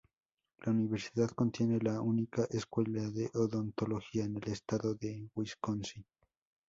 La 0.65 0.71
Universidad 0.71 1.29
contiene 1.29 1.77
la 1.79 2.01
única 2.01 2.47
escuela 2.49 3.07
de 3.11 3.29
odontología 3.35 4.23
en 4.25 4.37
el 4.37 4.47
estado 4.49 4.95
de 4.95 5.29
Wisconsin. 5.35 6.03